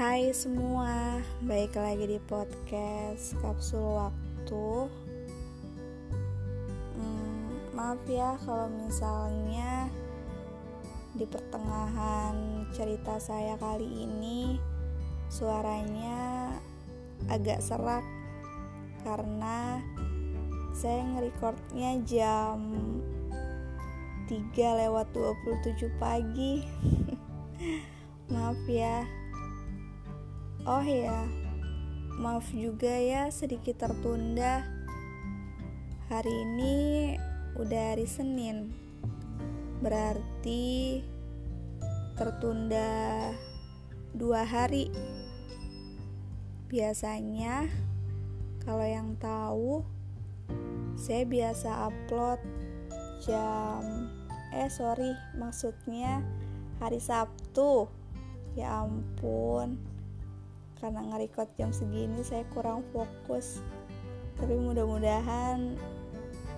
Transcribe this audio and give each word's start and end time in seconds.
Hai 0.00 0.32
semua, 0.32 1.20
baik 1.44 1.76
lagi 1.76 2.16
di 2.16 2.16
podcast 2.24 3.36
Kapsul 3.44 4.00
Waktu. 4.00 4.88
Hmm, 6.96 7.68
maaf 7.76 8.00
ya 8.08 8.32
kalau 8.40 8.72
misalnya 8.80 9.92
di 11.12 11.28
pertengahan 11.28 12.64
cerita 12.72 13.20
saya 13.20 13.60
kali 13.60 14.08
ini 14.08 14.56
suaranya 15.28 16.48
agak 17.28 17.60
serak 17.60 18.08
karena 19.04 19.84
saya 20.72 21.04
ngerekordnya 21.12 22.00
jam 22.08 22.56
3 24.32 24.32
lewat 24.80 25.12
27 25.12 25.92
pagi. 26.00 26.64
Maaf 28.32 28.64
ya. 28.64 29.19
Oh 30.68 30.84
ya, 30.84 31.24
maaf 32.20 32.52
juga 32.52 32.92
ya 32.92 33.32
sedikit 33.32 33.80
tertunda. 33.80 34.68
Hari 36.12 36.28
ini 36.28 36.76
udah 37.56 37.96
hari 37.96 38.04
Senin, 38.04 38.68
berarti 39.80 41.00
tertunda 42.12 43.32
dua 44.12 44.44
hari. 44.44 44.92
Biasanya, 46.68 47.64
kalau 48.60 48.84
yang 48.84 49.16
tahu, 49.16 49.80
saya 50.92 51.24
biasa 51.24 51.88
upload 51.88 52.36
jam 53.24 54.12
eh 54.50 54.68
sorry 54.68 55.14
maksudnya 55.38 56.20
hari 56.82 56.98
Sabtu 56.98 57.86
ya 58.58 58.82
ampun 58.82 59.89
karena 60.80 61.04
nge-record 61.12 61.48
jam 61.60 61.70
segini 61.70 62.24
saya 62.24 62.42
kurang 62.56 62.80
fokus 62.90 63.60
tapi 64.40 64.56
mudah-mudahan 64.56 65.76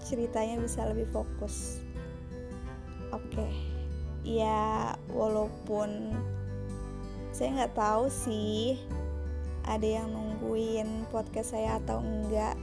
ceritanya 0.07 0.63
bisa 0.63 0.87
lebih 0.87 1.11
fokus 1.11 1.83
oke 3.11 3.23
okay. 3.35 3.53
ya 4.23 4.95
walaupun 5.11 6.15
saya 7.35 7.67
nggak 7.67 7.75
tahu 7.75 8.07
sih 8.07 8.79
ada 9.67 9.87
yang 10.03 10.15
nungguin 10.15 11.07
podcast 11.11 11.59
saya 11.59 11.83
atau 11.83 11.99
enggak 11.99 12.55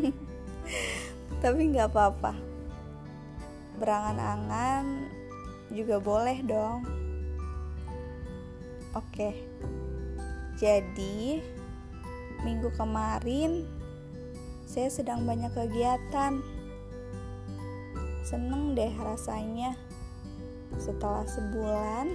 tapi 1.44 1.72
nggak 1.72 1.88
apa-apa 1.88 2.36
berangan-angan 3.80 5.08
juga 5.72 5.96
boleh 6.00 6.44
dong 6.44 6.84
oke 8.92 9.08
okay. 9.08 9.32
Jadi, 10.58 11.38
minggu 12.42 12.74
kemarin 12.74 13.62
saya 14.66 14.90
sedang 14.90 15.22
banyak 15.22 15.54
kegiatan. 15.54 16.42
Seneng 18.26 18.74
deh 18.74 18.90
rasanya. 18.98 19.78
Setelah 20.74 21.24
sebulan, 21.30 22.10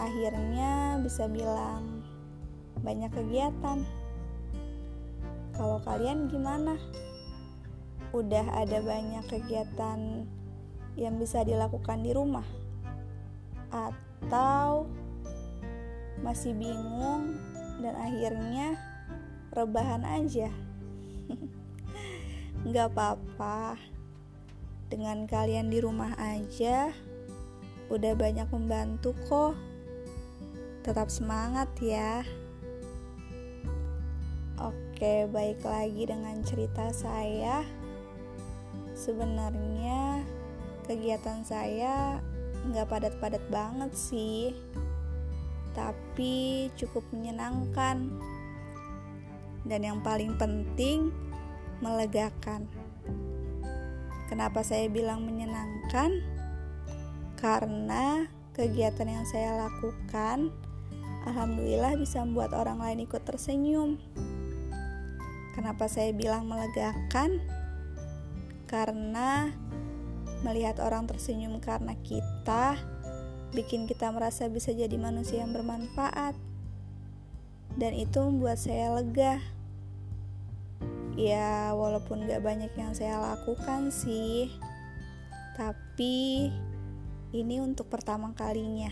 akhirnya 0.00 0.98
bisa 1.04 1.28
bilang 1.28 2.00
banyak 2.80 3.12
kegiatan. 3.12 3.84
Kalau 5.52 5.78
kalian 5.84 6.32
gimana? 6.32 6.80
Udah 8.16 8.44
ada 8.56 8.80
banyak 8.80 9.24
kegiatan 9.28 10.24
yang 10.96 11.14
bisa 11.20 11.44
dilakukan 11.44 12.00
di 12.00 12.10
rumah? 12.16 12.46
Atau 13.68 14.88
masih 16.24 16.56
bingung 16.56 17.36
dan 17.84 17.92
akhirnya 18.00 18.80
rebahan 19.52 20.00
aja. 20.08 20.48
Nggak 22.66 22.96
apa-apa. 22.96 23.76
Dengan 24.88 25.28
kalian 25.28 25.68
di 25.68 25.84
rumah 25.84 26.16
aja 26.16 26.88
udah 27.92 28.12
banyak 28.16 28.48
membantu 28.48 29.12
kok. 29.28 29.52
Tetap 30.80 31.12
semangat 31.12 31.68
ya. 31.84 32.24
Oke 34.56 35.28
baik 35.28 35.60
lagi 35.60 36.08
dengan 36.08 36.40
cerita 36.40 36.88
saya. 36.88 37.60
Sebenarnya 38.96 40.24
kegiatan 40.88 41.44
saya 41.44 42.22
nggak 42.64 42.88
padat-padat 42.88 43.44
banget 43.52 43.92
sih 43.92 44.56
tapi 45.74 46.70
cukup 46.78 47.02
menyenangkan. 47.10 48.08
Dan 49.66 49.80
yang 49.82 49.98
paling 50.00 50.38
penting, 50.38 51.10
melegakan. 51.82 52.70
Kenapa 54.30 54.64
saya 54.64 54.88
bilang 54.88 55.26
menyenangkan? 55.26 56.22
Karena 57.36 58.24
kegiatan 58.56 59.04
yang 59.04 59.26
saya 59.28 59.68
lakukan, 59.68 60.48
alhamdulillah 61.28 61.98
bisa 62.00 62.24
membuat 62.24 62.56
orang 62.56 62.80
lain 62.80 63.04
ikut 63.04 63.20
tersenyum. 63.26 64.00
Kenapa 65.52 65.86
saya 65.90 66.10
bilang 66.14 66.48
melegakan? 66.48 67.42
Karena 68.64 69.52
melihat 70.44 70.82
orang 70.82 71.08
tersenyum 71.08 71.56
karena 71.62 71.96
kita 72.04 72.76
bikin 73.54 73.86
kita 73.86 74.10
merasa 74.10 74.50
bisa 74.50 74.74
jadi 74.74 74.98
manusia 74.98 75.40
yang 75.46 75.54
bermanfaat. 75.54 76.34
Dan 77.78 77.94
itu 77.94 78.18
membuat 78.18 78.58
saya 78.58 78.92
lega. 78.98 79.38
Ya, 81.14 81.70
walaupun 81.78 82.26
gak 82.26 82.42
banyak 82.42 82.74
yang 82.74 82.90
saya 82.90 83.22
lakukan 83.22 83.94
sih, 83.94 84.50
tapi 85.54 86.50
ini 87.30 87.62
untuk 87.62 87.86
pertama 87.86 88.34
kalinya. 88.34 88.90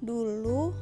Dulu, 0.00 0.72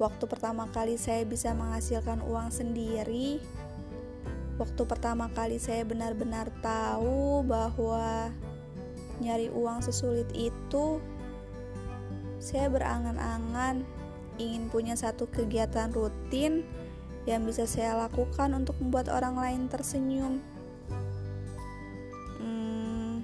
waktu 0.00 0.24
pertama 0.24 0.72
kali 0.72 0.96
saya 0.96 1.20
bisa 1.28 1.52
menghasilkan 1.52 2.24
uang 2.24 2.48
sendiri, 2.48 3.44
waktu 4.56 4.82
pertama 4.88 5.28
kali 5.28 5.60
saya 5.60 5.84
benar-benar 5.84 6.48
tahu 6.64 7.44
bahwa 7.44 8.32
nyari 9.20 9.52
uang 9.52 9.84
sesulit 9.84 10.30
itu, 10.32 11.02
saya 12.42 12.66
berangan-angan 12.72 13.84
ingin 14.40 14.66
punya 14.72 14.96
satu 14.96 15.28
kegiatan 15.28 15.92
rutin 15.92 16.64
yang 17.28 17.46
bisa 17.46 17.68
saya 17.68 17.94
lakukan 17.94 18.50
untuk 18.56 18.74
membuat 18.82 19.06
orang 19.12 19.38
lain 19.38 19.62
tersenyum. 19.70 20.42
Hmm, 22.42 23.22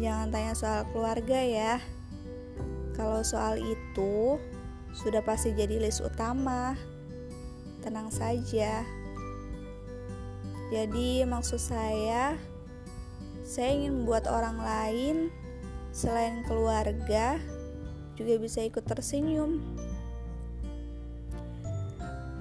jangan 0.00 0.32
tanya 0.32 0.54
soal 0.56 0.82
keluarga 0.94 1.36
ya. 1.36 1.74
Kalau 2.96 3.20
soal 3.20 3.60
itu 3.60 4.40
sudah 4.96 5.20
pasti 5.20 5.52
jadi 5.52 5.76
list 5.76 6.00
utama. 6.00 6.72
Tenang 7.84 8.08
saja. 8.08 8.80
Jadi 10.72 11.22
maksud 11.28 11.60
saya 11.60 12.34
saya 13.46 13.78
ingin 13.78 14.02
membuat 14.02 14.26
orang 14.26 14.58
lain 14.58 15.16
selain 15.94 16.42
keluarga 16.50 17.38
juga 18.18 18.34
bisa 18.42 18.66
ikut 18.66 18.82
tersenyum. 18.82 19.62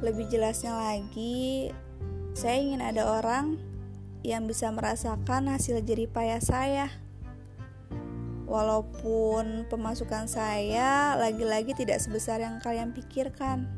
Lebih 0.02 0.28
jelasnya 0.34 0.74
lagi, 0.74 1.70
saya 2.34 2.58
ingin 2.58 2.82
ada 2.82 3.06
orang 3.22 3.62
yang 4.26 4.50
bisa 4.50 4.74
merasakan 4.74 5.54
hasil 5.54 5.86
jerih 5.86 6.10
payah 6.10 6.42
saya. 6.42 6.90
Walaupun 8.50 9.70
pemasukan 9.70 10.26
saya 10.26 11.14
lagi-lagi 11.22 11.78
tidak 11.78 12.02
sebesar 12.02 12.42
yang 12.42 12.58
kalian 12.58 12.98
pikirkan. 12.98 13.70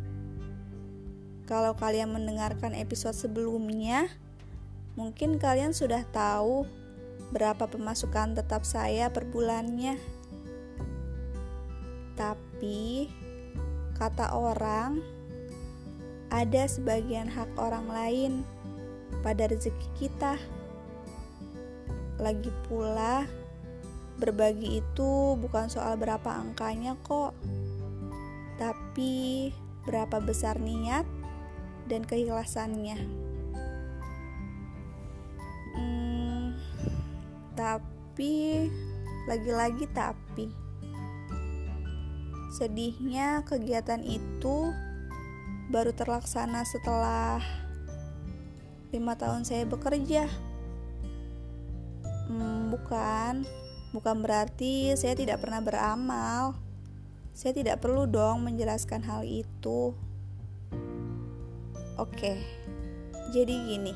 Kalau 1.47 1.75
kalian 1.75 2.11
mendengarkan 2.11 2.75
episode 2.75 3.15
sebelumnya, 3.15 4.11
mungkin 4.99 5.39
kalian 5.39 5.71
sudah 5.71 6.03
tahu 6.11 6.67
berapa 7.31 7.67
pemasukan 7.67 8.39
tetap 8.39 8.63
saya 8.63 9.11
per 9.11 9.27
bulannya. 9.27 9.99
Tapi 12.15 13.11
kata 13.97 14.33
orang 14.33 15.01
ada 16.27 16.63
sebagian 16.67 17.31
hak 17.31 17.49
orang 17.59 17.87
lain 17.87 18.31
pada 19.21 19.47
rezeki 19.47 19.87
kita. 19.97 20.35
Lagi 22.17 22.49
pula, 22.65 23.29
berbagi 24.17 24.81
itu 24.81 25.37
bukan 25.37 25.69
soal 25.69 25.93
berapa 26.01 26.33
angkanya 26.33 26.97
kok, 27.05 27.37
tapi 28.57 29.53
berapa 29.85 30.17
besar 30.17 30.57
niat 30.57 31.05
dan 31.85 32.01
keikhlasannya. 32.03 33.26
Tapi 37.67 38.71
lagi-lagi 39.27 39.83
tapi 39.91 40.47
Sedihnya 42.47 43.43
kegiatan 43.43 43.99
itu 44.07 44.71
baru 45.67 45.91
terlaksana 45.91 46.63
setelah 46.63 47.43
lima 48.95 49.19
tahun 49.19 49.43
saya 49.43 49.67
bekerja. 49.67 50.31
Hmm, 52.31 52.71
bukan, 52.71 53.43
bukan 53.91 54.15
berarti 54.23 54.95
saya 54.95 55.13
tidak 55.13 55.43
pernah 55.43 55.59
beramal. 55.59 56.55
Saya 57.35 57.53
tidak 57.53 57.83
perlu 57.83 58.09
dong 58.09 58.47
menjelaskan 58.47 59.05
hal 59.05 59.21
itu. 59.27 59.93
Oke, 61.99 62.41
jadi 63.35 63.53
gini, 63.53 63.93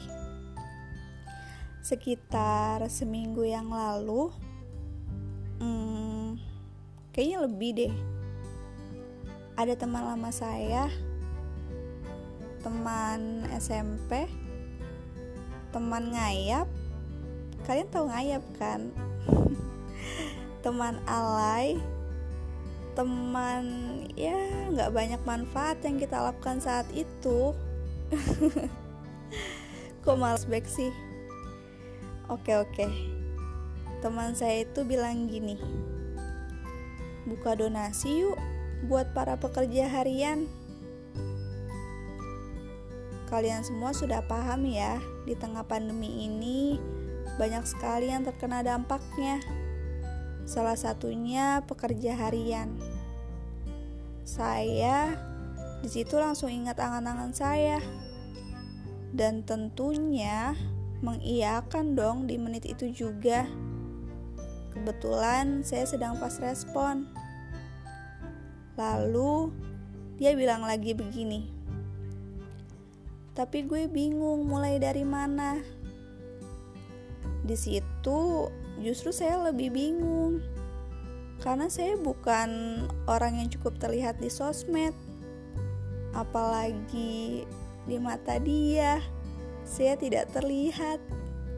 sekitar 1.81 2.85
seminggu 2.87 3.41
yang 3.41 3.73
lalu, 3.73 4.29
hmm, 5.57 6.37
kayaknya 7.13 7.37
lebih 7.45 7.71
deh. 7.73 7.93
Ada 9.57 9.77
teman 9.77 10.05
lama 10.05 10.29
saya 10.33 10.89
teman 12.61 13.49
SMP 13.57 14.29
teman 15.73 16.13
ngayap. 16.13 16.69
Kalian 17.65 17.89
tahu 17.89 18.05
ngayap 18.09 18.43
kan? 18.57 18.93
Teman 20.65 21.01
alay 21.09 21.81
teman 22.91 23.63
ya 24.19 24.35
nggak 24.67 24.91
banyak 24.91 25.21
manfaat 25.23 25.79
yang 25.81 25.97
kita 25.97 26.21
lakukan 26.21 26.61
saat 26.61 26.85
itu. 26.93 27.55
Kok 30.05 30.17
males 30.17 30.45
back 30.45 30.67
sih 30.67 30.91
oke 32.31 32.51
oke 32.55 32.87
teman 33.99 34.33
saya 34.33 34.63
itu 34.63 34.87
bilang 34.87 35.27
gini 35.27 35.59
buka 37.27 37.53
donasi 37.53 38.25
yuk 38.25 38.39
buat 38.87 39.13
para 39.13 39.37
pekerja 39.37 39.85
harian 39.91 40.49
Kalian 43.31 43.63
semua 43.63 43.95
sudah 43.95 44.19
paham 44.27 44.67
ya, 44.67 44.99
di 45.23 45.39
tengah 45.39 45.63
pandemi 45.63 46.27
ini 46.27 46.75
banyak 47.39 47.63
sekali 47.63 48.11
yang 48.11 48.27
terkena 48.27 48.59
dampaknya. 48.59 49.39
Salah 50.43 50.75
satunya 50.75 51.63
pekerja 51.63 52.11
harian. 52.19 52.75
Saya 54.27 55.15
di 55.79 55.87
situ 55.87 56.19
langsung 56.19 56.51
ingat 56.51 56.75
angan-angan 56.75 57.31
saya. 57.31 57.79
Dan 59.15 59.47
tentunya 59.47 60.51
mengiyakan 61.01 61.97
dong 61.97 62.29
di 62.29 62.37
menit 62.37 62.65
itu 62.69 62.89
juga. 62.93 63.49
Kebetulan 64.71 65.65
saya 65.65 65.83
sedang 65.83 66.15
pas 66.21 66.37
respon. 66.39 67.09
Lalu 68.79 69.51
dia 70.15 70.31
bilang 70.37 70.63
lagi 70.63 70.95
begini 70.95 71.61
tapi 73.31 73.63
gue 73.63 73.87
bingung 73.87 74.43
mulai 74.43 74.75
dari 74.75 75.07
mana. 75.07 75.55
Di 77.41 77.55
situ 77.55 78.51
justru 78.83 79.09
saya 79.15 79.49
lebih 79.51 79.71
bingung. 79.71 80.43
Karena 81.41 81.71
saya 81.73 81.97
bukan 81.97 82.83
orang 83.09 83.41
yang 83.41 83.49
cukup 83.49 83.79
terlihat 83.81 84.19
di 84.21 84.29
sosmed. 84.29 84.93
Apalagi 86.11 87.47
di 87.87 87.97
mata 87.97 88.37
dia, 88.37 89.01
saya 89.71 89.95
tidak 89.95 90.27
terlihat. 90.35 90.99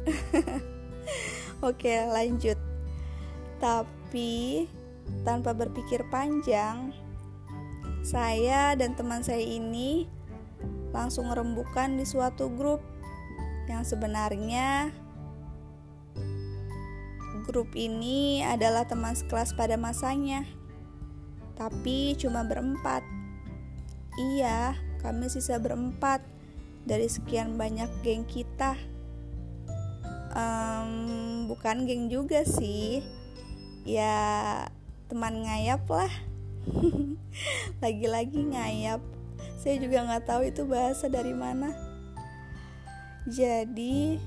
Oke, 1.65 2.05
lanjut. 2.05 2.61
Tapi 3.57 4.69
tanpa 5.25 5.57
berpikir 5.57 6.05
panjang, 6.13 6.93
saya 8.05 8.77
dan 8.77 8.93
teman 8.93 9.25
saya 9.25 9.41
ini 9.41 10.05
langsung 10.93 11.33
rembukan 11.33 11.97
di 11.97 12.05
suatu 12.05 12.53
grup 12.53 12.85
yang 13.65 13.81
sebenarnya 13.81 14.93
grup 17.43 17.75
ini 17.75 18.39
adalah 18.45 18.87
teman 18.87 19.11
sekelas 19.13 19.51
pada 19.53 19.75
masanya, 19.75 20.47
tapi 21.59 22.15
cuma 22.15 22.41
berempat. 22.47 23.03
Iya, 24.15 24.79
kami 25.03 25.27
sisa 25.27 25.59
berempat 25.59 26.32
dari 26.83 27.07
sekian 27.07 27.55
banyak 27.55 27.89
geng 28.03 28.27
kita. 28.27 28.75
Um, 30.33 31.45
bukan 31.45 31.85
geng 31.85 32.09
juga 32.09 32.41
sih, 32.43 33.05
ya 33.87 34.65
teman 35.07 35.45
ngayap 35.45 35.85
lah. 35.87 36.11
Lagi-lagi 37.83 38.39
ngayap. 38.39 39.01
Saya 39.59 39.79
juga 39.79 40.03
nggak 40.03 40.25
tahu 40.27 40.41
itu 40.49 40.67
bahasa 40.67 41.07
dari 41.07 41.31
mana. 41.31 41.71
Jadi 43.23 44.19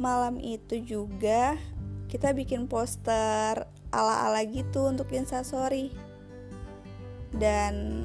malam 0.00 0.40
itu 0.40 0.80
juga 0.80 1.60
kita 2.08 2.32
bikin 2.32 2.68
poster 2.68 3.68
ala-ala 3.92 4.40
gitu 4.48 4.88
untuk 4.88 5.12
instastory 5.12 5.92
dan 7.36 8.04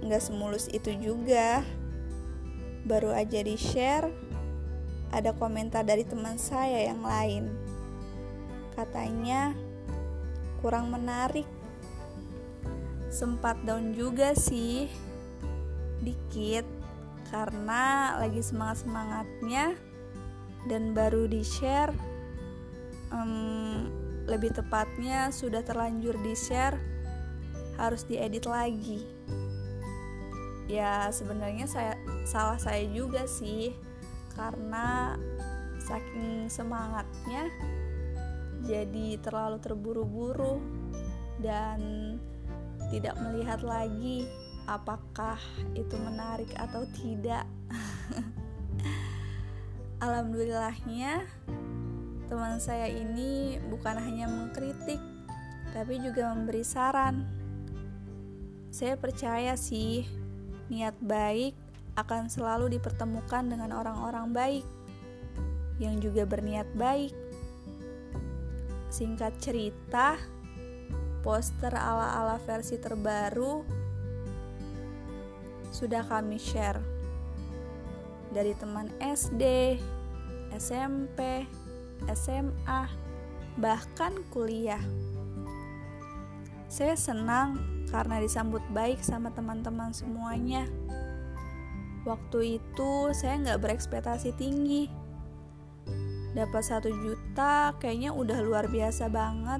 nggak 0.00 0.20
semulus 0.20 0.68
itu 0.72 0.96
juga 0.96 1.60
baru 2.86 3.10
aja 3.10 3.42
di 3.42 3.58
share 3.58 4.06
ada 5.10 5.34
komentar 5.34 5.82
dari 5.82 6.06
teman 6.06 6.38
saya 6.38 6.86
yang 6.86 7.02
lain. 7.02 7.50
Katanya 8.78 9.54
kurang 10.62 10.94
menarik. 10.94 11.46
Sempat 13.10 13.58
down 13.66 13.96
juga 13.96 14.34
sih 14.38 14.86
dikit 16.04 16.66
karena 17.32 18.14
lagi 18.22 18.38
semangat-semangatnya 18.38 19.74
dan 20.70 20.94
baru 20.94 21.26
di-share 21.26 21.90
um, 23.10 23.90
lebih 24.26 24.54
tepatnya 24.54 25.30
sudah 25.30 25.62
terlanjur 25.62 26.14
di-share 26.22 26.78
harus 27.78 28.04
diedit 28.04 28.46
lagi. 28.46 29.06
Ya 30.66 31.06
sebenarnya 31.14 31.70
saya 31.70 31.94
salah 32.26 32.58
saya 32.58 32.82
juga 32.90 33.22
sih 33.30 33.70
karena 34.34 35.14
saking 35.78 36.50
semangatnya 36.50 37.46
jadi 38.66 39.22
terlalu 39.22 39.62
terburu-buru 39.62 40.58
dan 41.38 41.78
tidak 42.90 43.14
melihat 43.22 43.62
lagi 43.62 44.26
apakah 44.66 45.38
itu 45.78 45.94
menarik 46.02 46.50
atau 46.58 46.82
tidak. 46.90 47.46
Alhamdulillahnya, 50.04 51.24
teman 52.26 52.58
saya 52.58 52.90
ini 52.90 53.62
bukan 53.70 53.96
hanya 53.96 54.26
mengkritik, 54.28 55.00
tapi 55.72 56.02
juga 56.02 56.34
memberi 56.34 56.66
saran. 56.66 57.24
Saya 58.68 58.98
percaya 58.98 59.56
sih, 59.56 60.04
niat 60.68 60.98
baik 61.00 61.65
akan 61.96 62.28
selalu 62.28 62.76
dipertemukan 62.76 63.48
dengan 63.48 63.72
orang-orang 63.72 64.32
baik 64.32 64.64
yang 65.80 66.00
juga 66.00 66.28
berniat 66.28 66.68
baik. 66.76 67.12
Singkat 68.92 69.36
cerita, 69.40 70.16
poster 71.20 71.72
ala-ala 71.72 72.40
versi 72.44 72.80
terbaru 72.80 73.66
sudah 75.74 76.00
kami 76.08 76.40
share 76.40 76.80
dari 78.32 78.56
teman 78.56 78.88
SD, 79.00 79.76
SMP, 80.56 81.44
SMA, 82.12 82.88
bahkan 83.60 84.12
kuliah. 84.32 84.80
Saya 86.68 86.96
senang 86.96 87.60
karena 87.88 88.20
disambut 88.20 88.60
baik 88.72 89.00
sama 89.00 89.32
teman-teman 89.32 89.92
semuanya. 89.92 90.64
Waktu 92.06 92.62
itu 92.62 93.10
saya 93.10 93.34
nggak 93.42 93.60
berekspektasi 93.66 94.30
tinggi. 94.38 94.86
Dapat 96.38 96.62
satu 96.62 96.86
juta 96.86 97.74
kayaknya 97.82 98.14
udah 98.14 98.38
luar 98.46 98.70
biasa 98.70 99.10
banget. 99.10 99.58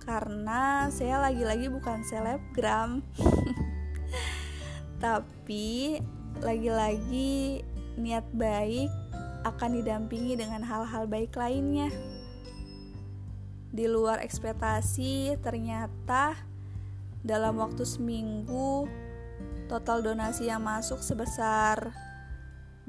Karena 0.00 0.88
saya 0.88 1.20
lagi-lagi 1.20 1.68
bukan 1.68 2.00
selebgram. 2.08 3.04
tapi 5.04 6.00
lagi-lagi 6.40 7.60
niat 8.00 8.24
baik 8.32 8.88
akan 9.44 9.70
didampingi 9.76 10.40
dengan 10.40 10.64
hal-hal 10.64 11.04
baik 11.04 11.36
lainnya. 11.36 11.92
Di 13.74 13.84
luar 13.84 14.24
ekspektasi, 14.24 15.36
ternyata 15.44 16.32
dalam 17.20 17.60
waktu 17.60 17.84
seminggu 17.84 18.88
total 19.66 20.04
donasi 20.04 20.48
yang 20.52 20.62
masuk 20.64 21.00
sebesar 21.00 21.92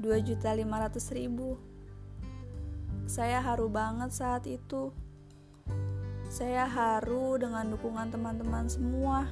2.500.000. 0.00 1.32
Saya 3.06 3.38
haru 3.40 3.70
banget 3.70 4.10
saat 4.12 4.44
itu. 4.44 4.92
Saya 6.26 6.66
haru 6.66 7.38
dengan 7.38 7.70
dukungan 7.70 8.10
teman-teman 8.10 8.66
semua 8.66 9.30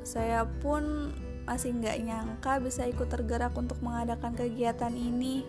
Saya 0.00 0.48
pun 0.64 1.12
masih 1.44 1.76
nggak 1.76 1.98
nyangka 2.02 2.58
bisa 2.58 2.88
ikut 2.88 3.06
tergerak 3.06 3.54
untuk 3.54 3.78
mengadakan 3.84 4.34
kegiatan 4.34 4.90
ini. 4.90 5.46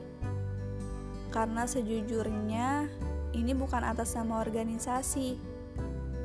Karena 1.31 1.65
sejujurnya 1.65 2.91
ini 3.31 3.55
bukan 3.55 3.81
atas 3.81 4.13
nama 4.19 4.43
organisasi, 4.43 5.39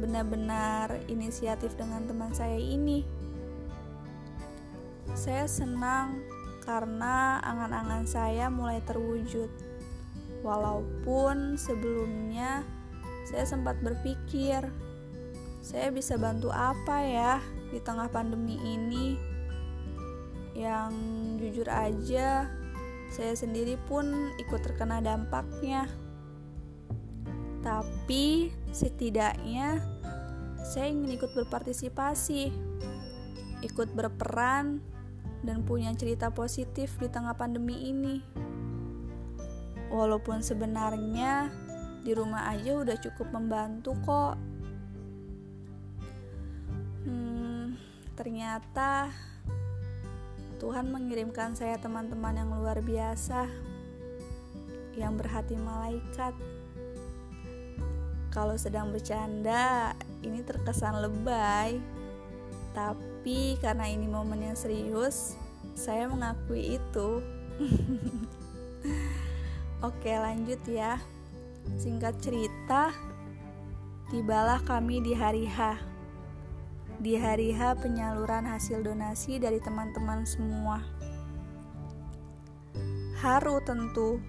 benar-benar 0.02 1.00
inisiatif 1.06 1.78
dengan 1.78 2.04
teman 2.04 2.34
saya 2.34 2.58
ini. 2.58 3.06
Saya 5.16 5.48
senang 5.48 6.20
karena 6.62 7.40
angan-angan 7.40 8.04
saya 8.04 8.52
mulai 8.52 8.84
terwujud. 8.84 9.48
Walaupun 10.44 11.56
sebelumnya 11.56 12.62
saya 13.26 13.48
sempat 13.48 13.80
berpikir, 13.82 14.62
saya 15.64 15.88
bisa 15.90 16.14
bantu 16.14 16.52
apa 16.52 17.02
ya 17.02 17.34
di 17.72 17.80
tengah 17.82 18.06
pandemi 18.12 18.60
ini? 18.62 19.36
yang 20.56 20.92
jujur 21.36 21.68
aja 21.68 22.48
saya 23.12 23.32
sendiri 23.36 23.76
pun 23.86 24.32
ikut 24.40 24.60
terkena 24.64 25.04
dampaknya. 25.04 25.86
Tapi 27.60 28.50
setidaknya 28.72 29.78
saya 30.64 30.90
ingin 30.90 31.14
ikut 31.14 31.30
berpartisipasi, 31.36 32.50
ikut 33.62 33.88
berperan 33.94 34.82
dan 35.44 35.66
punya 35.66 35.92
cerita 35.92 36.32
positif 36.32 36.96
di 36.96 37.08
tengah 37.10 37.36
pandemi 37.36 37.92
ini. 37.92 38.22
Walaupun 39.92 40.40
sebenarnya 40.42 41.50
di 42.06 42.14
rumah 42.14 42.46
aja 42.54 42.78
udah 42.78 42.96
cukup 43.02 43.34
membantu 43.34 43.98
kok. 44.06 44.38
Hmm, 47.06 47.74
ternyata 48.14 49.10
Tuhan 50.56 50.88
mengirimkan 50.88 51.52
saya 51.54 51.76
teman-teman 51.76 52.34
yang 52.38 52.50
luar 52.56 52.80
biasa, 52.80 53.46
yang 54.96 55.14
berhati 55.14 55.54
malaikat. 55.58 56.34
Kalau 58.32 58.56
sedang 58.58 58.92
bercanda, 58.92 59.96
ini 60.20 60.44
terkesan 60.44 61.00
lebay, 61.00 61.80
tapi 62.76 63.05
karena 63.58 63.90
ini 63.90 64.06
momen 64.06 64.46
yang 64.46 64.54
serius, 64.54 65.34
saya 65.74 66.06
mengakui 66.06 66.78
itu. 66.78 67.18
Oke, 69.88 70.14
lanjut 70.14 70.62
ya. 70.70 71.02
Singkat 71.74 72.22
cerita, 72.22 72.94
tibalah 74.14 74.62
kami 74.62 75.02
di 75.02 75.10
hari 75.10 75.50
H 75.50 75.74
di 76.96 77.12
hari 77.12 77.52
H 77.52 77.76
penyaluran 77.84 78.48
hasil 78.48 78.80
donasi 78.80 79.36
dari 79.36 79.60
teman-teman 79.60 80.24
semua. 80.24 80.80
Haru 83.20 83.60
tentu, 83.64 84.20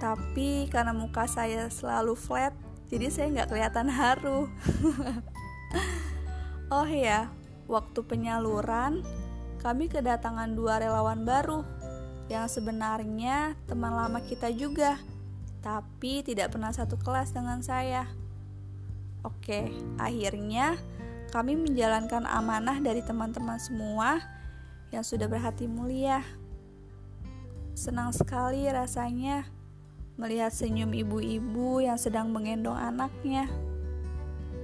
tapi 0.00 0.68
karena 0.72 0.96
muka 0.96 1.28
saya 1.28 1.68
selalu 1.68 2.16
flat, 2.16 2.56
jadi 2.88 3.12
saya 3.12 3.26
nggak 3.32 3.50
kelihatan 3.52 3.88
haru. 3.92 4.48
oh 6.76 6.88
ya, 6.88 7.28
waktu 7.70 8.02
penyaluran 8.02 9.06
kami 9.62 9.86
kedatangan 9.86 10.58
dua 10.58 10.82
relawan 10.82 11.22
baru 11.22 11.62
yang 12.26 12.50
sebenarnya 12.50 13.54
teman 13.70 13.94
lama 13.94 14.18
kita 14.22 14.50
juga, 14.50 14.98
tapi 15.62 16.26
tidak 16.26 16.54
pernah 16.54 16.74
satu 16.74 16.98
kelas 16.98 17.30
dengan 17.30 17.62
saya. 17.62 18.06
Oke, 19.22 19.70
akhirnya 20.00 20.80
kami 21.30 21.54
menjalankan 21.54 22.24
amanah 22.24 22.82
dari 22.82 23.04
teman-teman 23.04 23.60
semua 23.60 24.18
yang 24.90 25.04
sudah 25.04 25.28
berhati 25.28 25.68
mulia. 25.68 26.24
Senang 27.76 28.10
sekali 28.16 28.64
rasanya 28.66 29.44
melihat 30.16 30.54
senyum 30.54 30.96
ibu-ibu 30.96 31.84
yang 31.84 32.00
sedang 32.00 32.32
menggendong 32.32 32.76
anaknya, 32.76 33.50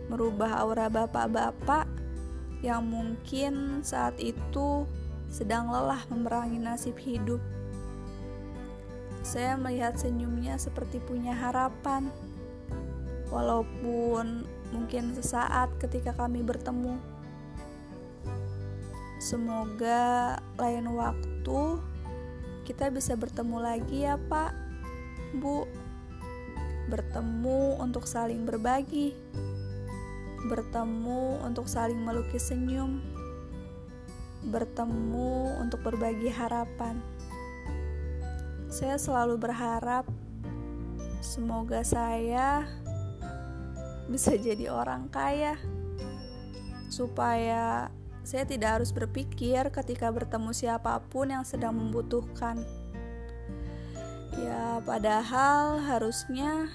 merubah 0.08 0.62
aura 0.62 0.88
bapak-bapak 0.88 1.95
yang 2.64 2.84
mungkin 2.88 3.84
saat 3.84 4.16
itu 4.20 4.88
sedang 5.28 5.68
lelah 5.68 6.00
memerangi 6.08 6.56
nasib 6.56 6.96
hidup. 6.96 7.42
Saya 9.26 9.58
melihat 9.58 9.98
senyumnya 9.98 10.54
seperti 10.54 11.02
punya 11.02 11.34
harapan, 11.34 12.08
walaupun 13.28 14.46
mungkin 14.70 15.14
sesaat 15.18 15.74
ketika 15.82 16.14
kami 16.14 16.46
bertemu. 16.46 16.98
Semoga 19.18 20.38
lain 20.54 20.86
waktu 20.94 21.60
kita 22.62 22.90
bisa 22.94 23.18
bertemu 23.18 23.56
lagi 23.58 24.06
ya, 24.06 24.14
Pak, 24.18 24.54
Bu. 25.38 25.66
Bertemu 26.86 27.82
untuk 27.82 28.06
saling 28.06 28.46
berbagi, 28.46 29.18
bertemu 30.46 31.42
untuk 31.42 31.66
saling 31.66 31.98
melukis 31.98 32.48
senyum, 32.48 33.02
bertemu 34.46 35.60
untuk 35.62 35.82
berbagi 35.82 36.30
harapan. 36.30 36.98
Saya 38.70 38.98
selalu 38.98 39.38
berharap 39.38 40.06
semoga 41.22 41.82
saya 41.82 42.66
bisa 44.06 44.38
jadi 44.46 44.70
orang 44.70 45.10
kaya 45.10 45.58
supaya 46.86 47.90
saya 48.26 48.42
tidak 48.42 48.80
harus 48.82 48.90
berpikir 48.90 49.70
ketika 49.70 50.10
bertemu 50.10 50.50
siapa 50.50 50.98
pun 51.10 51.30
yang 51.30 51.46
sedang 51.46 51.78
membutuhkan. 51.78 52.58
Ya, 54.34 54.82
padahal 54.82 55.78
harusnya 55.80 56.68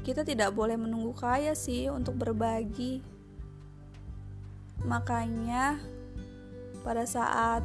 kita 0.00 0.24
tidak 0.24 0.56
boleh 0.56 0.80
menunggu 0.80 1.12
kaya 1.12 1.52
sih 1.52 1.92
untuk 1.92 2.16
berbagi. 2.16 3.04
Makanya, 4.88 5.76
pada 6.80 7.04
saat 7.04 7.60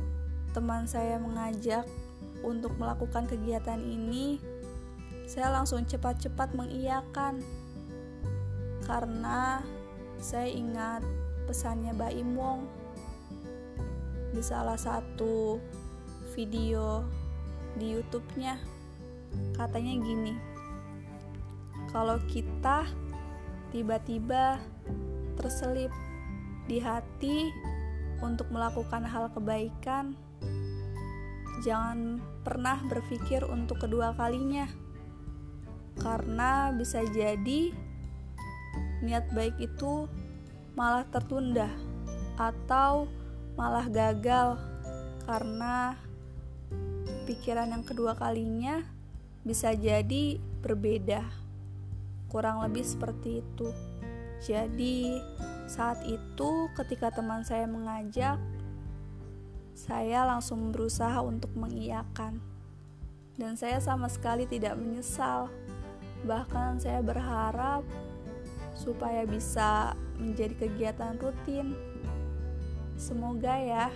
teman 0.51 0.83
saya 0.83 1.15
mengajak 1.15 1.87
untuk 2.43 2.75
melakukan 2.75 3.23
kegiatan 3.27 3.79
ini, 3.79 4.39
saya 5.25 5.49
langsung 5.49 5.87
cepat-cepat 5.87 6.53
mengiyakan 6.53 7.39
karena 8.85 9.63
saya 10.21 10.51
ingat 10.51 11.01
pesannya 11.49 11.95
Mbak 11.95 12.13
Imwong 12.13 12.61
di 14.35 14.41
salah 14.43 14.77
satu 14.77 15.57
video 16.35 17.07
di 17.79 17.95
YouTube-nya. 17.95 18.59
Katanya 19.55 19.93
gini, 19.99 20.54
kalau 21.95 22.19
kita 22.27 22.83
tiba-tiba 23.71 24.59
terselip 25.39 25.95
di 26.67 26.83
hati 26.83 27.55
untuk 28.19 28.51
melakukan 28.51 29.07
hal 29.07 29.31
kebaikan, 29.31 30.11
jangan 31.63 32.19
pernah 32.43 32.83
berpikir 32.91 33.47
untuk 33.47 33.79
kedua 33.79 34.11
kalinya, 34.11 34.67
karena 36.03 36.75
bisa 36.75 36.99
jadi 37.15 37.71
niat 38.99 39.31
baik 39.31 39.55
itu 39.63 40.11
malah 40.75 41.07
tertunda 41.07 41.71
atau 42.35 43.07
malah 43.55 43.87
gagal 43.87 44.59
karena 45.23 45.95
pikiran 47.23 47.71
yang 47.71 47.87
kedua 47.87 48.19
kalinya 48.19 48.83
bisa 49.47 49.71
jadi 49.71 50.43
berbeda. 50.59 51.44
Kurang 52.29 52.62
lebih 52.65 52.84
seperti 52.84 53.41
itu. 53.41 53.70
Jadi, 54.44 55.17
saat 55.65 56.03
itu 56.05 56.70
ketika 56.77 57.10
teman 57.10 57.41
saya 57.41 57.65
mengajak, 57.65 58.38
saya 59.75 60.24
langsung 60.24 60.72
berusaha 60.72 61.20
untuk 61.20 61.51
mengiyakan. 61.58 62.39
Dan 63.36 63.60
saya 63.60 63.84
sama 63.84 64.08
sekali 64.08 64.48
tidak 64.48 64.79
menyesal. 64.79 65.51
Bahkan 66.24 66.79
saya 66.79 67.03
berharap 67.03 67.84
supaya 68.75 69.27
bisa 69.27 69.96
menjadi 70.20 70.67
kegiatan 70.67 71.20
rutin. 71.20 71.75
Semoga 72.96 73.60
ya, 73.60 73.88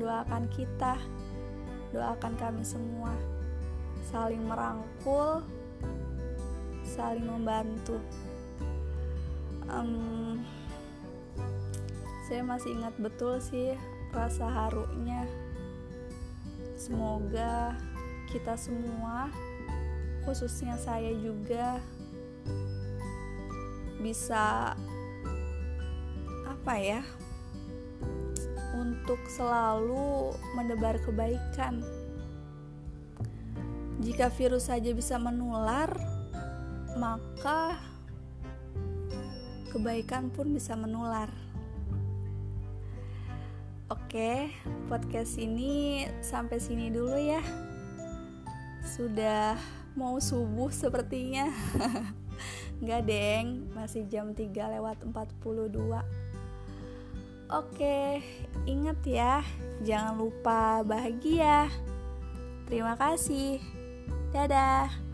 doakan 0.00 0.48
kita, 0.48 0.96
doakan 1.92 2.32
kami 2.40 2.64
semua, 2.64 3.12
saling 4.08 4.40
merangkul, 4.48 5.44
saling 6.90 7.22
membantu. 7.22 8.02
Um, 9.70 10.42
saya 12.26 12.42
masih 12.42 12.74
ingat 12.74 12.94
betul 12.98 13.38
sih 13.38 13.78
rasa 14.10 14.50
harunya. 14.50 15.22
Semoga 16.74 17.78
kita 18.34 18.58
semua, 18.58 19.30
khususnya 20.26 20.74
saya 20.74 21.14
juga, 21.14 21.78
bisa 24.00 24.74
apa 26.48 26.74
ya 26.80 27.04
untuk 28.74 29.20
selalu 29.28 30.32
menebar 30.56 30.96
kebaikan. 31.04 31.84
Jika 34.00 34.32
virus 34.32 34.72
saja 34.72 34.96
bisa 34.96 35.20
menular, 35.20 35.92
maka 36.98 37.78
kebaikan 39.70 40.30
pun 40.34 40.50
bisa 40.50 40.74
menular. 40.74 41.30
Oke, 43.90 44.54
podcast 44.86 45.34
ini 45.38 46.06
sampai 46.22 46.62
sini 46.62 46.94
dulu 46.94 47.18
ya. 47.18 47.42
Sudah 48.86 49.58
mau 49.98 50.18
subuh 50.22 50.70
sepertinya. 50.70 51.50
Enggak, 52.80 53.02
Deng. 53.06 53.66
Masih 53.74 54.06
jam 54.06 54.30
3 54.30 54.46
lewat 54.78 55.02
42. 55.04 56.06
Oke, 57.50 58.22
ingat 58.62 59.02
ya, 59.02 59.42
jangan 59.82 60.22
lupa 60.22 60.86
bahagia. 60.86 61.66
Terima 62.70 62.94
kasih. 62.94 63.58
Dadah. 64.30 65.09